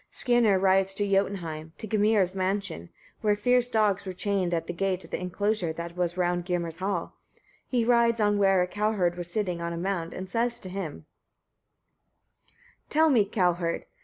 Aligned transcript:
Skirnir 0.09 0.57
rides 0.57 0.95
to 0.95 1.07
Jotunheim, 1.07 1.73
to 1.77 1.85
Gymir's 1.85 2.33
mansion, 2.33 2.89
where 3.21 3.35
fierce 3.35 3.69
dogs 3.69 4.03
were 4.03 4.13
chained 4.13 4.51
at 4.51 4.65
the 4.65 4.73
gate 4.73 5.05
of 5.05 5.11
the 5.11 5.21
enclosure 5.21 5.71
that 5.73 5.95
was 5.95 6.17
round 6.17 6.45
Gymir's 6.47 6.77
hall. 6.77 7.19
He 7.67 7.85
rides 7.85 8.19
on 8.19 8.33
to 8.33 8.39
where 8.39 8.63
a 8.63 8.67
cowherd 8.67 9.15
was 9.15 9.29
sitting 9.29 9.61
on 9.61 9.73
a 9.73 9.77
mound, 9.77 10.15
and 10.15 10.27
says 10.27 10.59
to 10.61 10.69
him: 10.69 10.91
11. 10.91 11.05
Tell 12.89 13.09
me, 13.11 13.25
cowherd! 13.25 13.85